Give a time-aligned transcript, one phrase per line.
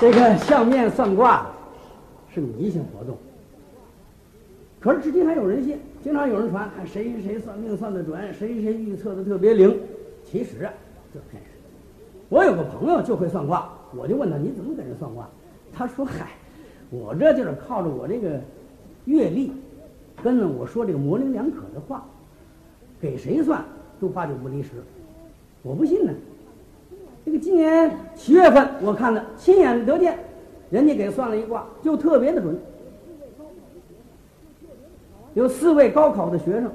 [0.00, 1.46] 这个相面算卦
[2.32, 3.18] 是迷信活动，
[4.80, 9.78] 可是至今还有人信，经常有人传谁谁谁算命算得准，谁谁预测的特别灵。
[10.24, 10.72] 其实啊，
[11.12, 11.52] 这骗人。
[12.30, 15.28] 我有个朋友就会算卦，我就问他你怎么给人算卦？
[15.70, 16.30] 他说：“嗨，
[16.88, 18.40] 我这就是靠着我这个
[19.04, 19.52] 阅历，
[20.22, 22.06] 跟着我说这个模棱两可的话，
[23.02, 23.62] 给谁算
[24.00, 24.70] 都八九不离十。
[25.62, 26.12] 我不信呢。
[27.30, 30.18] 这个今年七月份我看了，亲眼得见，
[30.68, 32.58] 人家给算了一卦，就特别的准。
[35.34, 36.68] 有四位高考的学生，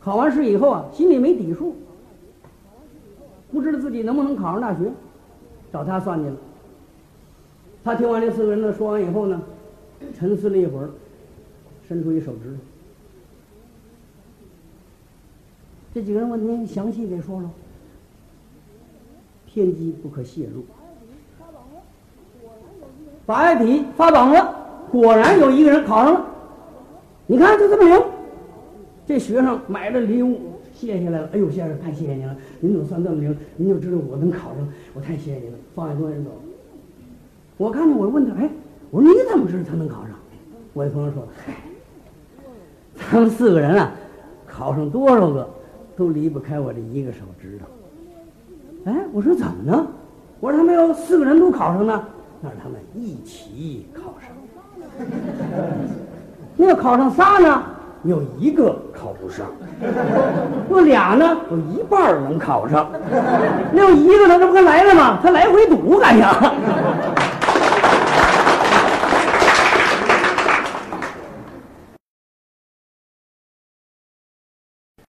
[0.00, 1.76] 考完试以后啊，心里没底数，
[3.52, 4.90] 不知道自己能不能考上大学，
[5.70, 6.36] 找他算去了。
[7.84, 9.38] 他听完这四个人的说完以后呢，
[10.14, 10.88] 沉思了一会儿，
[11.86, 12.56] 伸出一手指头。
[15.92, 17.50] 这几个人问您详细给说说，
[19.50, 20.64] 天机不可泄露。
[23.24, 24.54] 八月底发榜了，
[24.90, 26.26] 果然有一个人考上了。
[27.26, 28.02] 你看就这么灵，
[29.06, 30.40] 这学生买了礼物
[30.72, 31.28] 谢下来了。
[31.32, 33.36] 哎呦，先生太谢谢您了，您怎么算这么灵？
[33.56, 35.58] 您就知道我能考上，我太谢谢您了。
[35.74, 36.30] 放下多人走。
[37.56, 38.48] 我看见我问他，哎，
[38.90, 40.12] 我说你怎么知道他能考上？
[40.72, 41.54] 我一朋友说，嗨，
[42.94, 43.92] 咱们四个人啊，
[44.46, 45.48] 考上多少个，
[45.96, 47.66] 都离不开我这一个手指头。
[48.88, 49.86] 哎，我说怎么呢？
[50.40, 52.02] 我说他们有四个人都考上呢，
[52.40, 54.30] 那是他们一起考上。
[56.56, 57.62] 那要考上仨呢，
[58.04, 59.44] 有一个考不上；
[60.70, 62.86] 那俩呢，有一半能考上；
[63.72, 65.18] 那有一个呢，这不跟来了吗？
[65.22, 66.50] 他来回堵干啥？